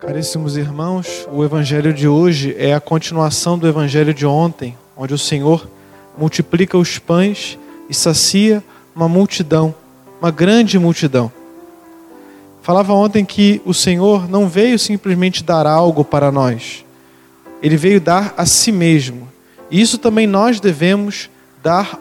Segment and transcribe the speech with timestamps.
[0.00, 5.18] Caríssimos irmãos, o evangelho de hoje é a continuação do evangelho de ontem, onde o
[5.18, 5.68] Senhor
[6.16, 8.64] multiplica os pães e sacia
[8.96, 9.74] uma multidão,
[10.18, 11.30] uma grande multidão.
[12.62, 16.82] Falava ontem que o Senhor não veio simplesmente dar algo para nós,
[17.62, 19.28] ele veio dar a si mesmo.
[19.70, 21.28] E isso também nós devemos
[21.62, 22.00] dar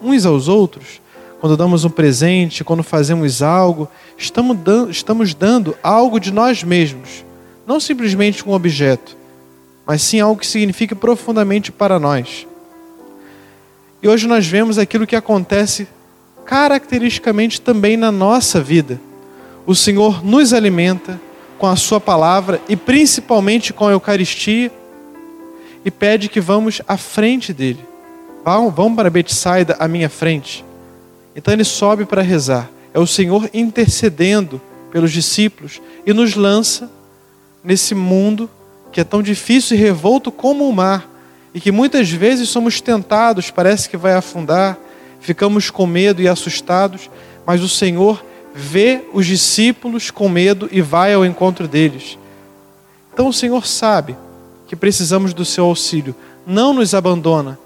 [0.00, 1.02] uns aos outros.
[1.38, 7.25] Quando damos um presente, quando fazemos algo, estamos dando, algo de nós mesmos
[7.66, 9.16] não simplesmente um objeto,
[9.84, 12.46] mas sim algo que signifique profundamente para nós.
[14.02, 15.88] E hoje nós vemos aquilo que acontece
[16.44, 19.00] caracteristicamente também na nossa vida.
[19.66, 21.20] O Senhor nos alimenta
[21.58, 24.70] com a Sua palavra e principalmente com a Eucaristia
[25.84, 27.84] e pede que vamos à frente dele.
[28.44, 30.64] Vão, vão para Betsaida à minha frente.
[31.34, 32.70] Então ele sobe para rezar.
[32.94, 34.60] É o Senhor intercedendo
[34.92, 36.90] pelos discípulos e nos lança
[37.66, 38.48] nesse mundo
[38.92, 41.10] que é tão difícil e revolto como o mar,
[41.52, 44.78] e que muitas vezes somos tentados, parece que vai afundar,
[45.20, 47.10] ficamos com medo e assustados,
[47.44, 52.16] mas o Senhor vê os discípulos com medo e vai ao encontro deles.
[53.12, 54.16] Então o Senhor sabe
[54.68, 56.14] que precisamos do seu auxílio,
[56.46, 57.58] não nos abandona.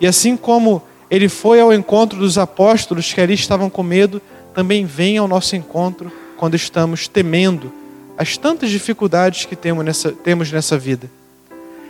[0.00, 4.22] E assim como ele foi ao encontro dos apóstolos que ali estavam com medo,
[4.54, 7.72] também vem ao nosso encontro quando estamos temendo
[8.18, 11.08] as tantas dificuldades que temos nessa, temos nessa vida.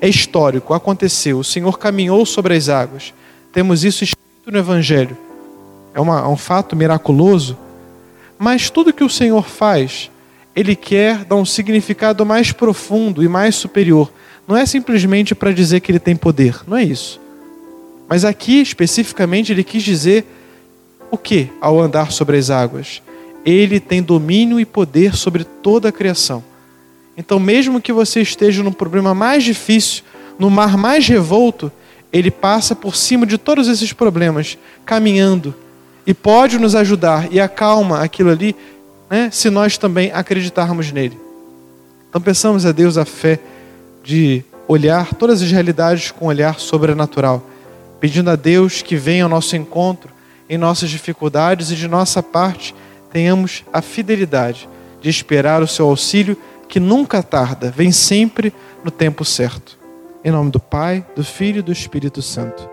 [0.00, 1.40] É histórico, aconteceu.
[1.40, 3.12] O Senhor caminhou sobre as águas.
[3.52, 5.18] Temos isso escrito no Evangelho.
[5.92, 7.58] É, uma, é um fato miraculoso.
[8.38, 10.12] Mas tudo que o Senhor faz,
[10.54, 14.12] Ele quer dar um significado mais profundo e mais superior.
[14.46, 17.20] Não é simplesmente para dizer que Ele tem poder, não é isso.
[18.08, 20.24] Mas aqui, especificamente, Ele quis dizer
[21.10, 23.02] o que ao andar sobre as águas?
[23.44, 26.44] Ele tem domínio e poder sobre toda a criação.
[27.16, 30.02] Então, mesmo que você esteja no problema mais difícil,
[30.38, 31.70] no mar mais revolto,
[32.12, 35.54] ele passa por cima de todos esses problemas, caminhando,
[36.06, 38.56] e pode nos ajudar e acalma aquilo ali,
[39.08, 41.18] né, se nós também acreditarmos nele.
[42.08, 43.38] Então, peçamos a Deus a fé
[44.02, 47.46] de olhar todas as realidades com um olhar sobrenatural,
[48.00, 50.10] pedindo a Deus que venha ao nosso encontro
[50.48, 52.74] em nossas dificuldades e de nossa parte
[53.12, 54.68] tenhamos a fidelidade
[55.00, 56.36] de esperar o seu auxílio,
[56.68, 58.52] que nunca tarda, vem sempre
[58.82, 59.78] no tempo certo.
[60.24, 62.71] Em nome do Pai, do Filho e do Espírito Santo.